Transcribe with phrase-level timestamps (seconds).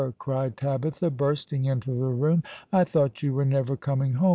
[0.17, 2.41] cried Tabitha, bursting into the room.
[2.73, 4.29] "I thought you were never coming home.